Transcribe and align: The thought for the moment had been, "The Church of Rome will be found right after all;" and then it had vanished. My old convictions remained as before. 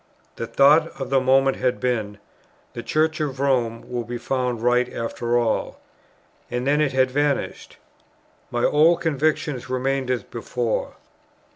The 0.35 0.47
thought 0.47 0.91
for 0.95 1.05
the 1.05 1.21
moment 1.21 1.57
had 1.57 1.79
been, 1.79 2.17
"The 2.73 2.81
Church 2.81 3.19
of 3.21 3.39
Rome 3.39 3.87
will 3.87 4.03
be 4.03 4.17
found 4.17 4.63
right 4.63 4.91
after 4.91 5.37
all;" 5.37 5.79
and 6.49 6.65
then 6.65 6.81
it 6.81 6.91
had 6.91 7.11
vanished. 7.11 7.77
My 8.49 8.63
old 8.65 8.99
convictions 9.01 9.69
remained 9.69 10.09
as 10.09 10.23
before. 10.23 10.95